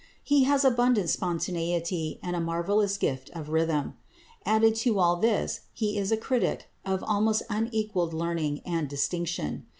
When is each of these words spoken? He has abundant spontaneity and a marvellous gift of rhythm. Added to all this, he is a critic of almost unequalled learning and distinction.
He 0.23 0.45
has 0.45 0.65
abundant 0.65 1.11
spontaneity 1.11 2.19
and 2.23 2.35
a 2.35 2.39
marvellous 2.41 2.97
gift 2.97 3.29
of 3.35 3.49
rhythm. 3.49 3.97
Added 4.47 4.73
to 4.77 4.97
all 4.97 5.17
this, 5.17 5.59
he 5.73 5.95
is 5.95 6.11
a 6.11 6.17
critic 6.17 6.69
of 6.83 7.03
almost 7.03 7.43
unequalled 7.51 8.11
learning 8.15 8.61
and 8.65 8.89
distinction. 8.89 9.67